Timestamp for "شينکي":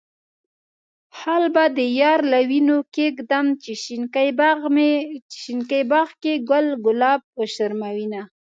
5.43-5.81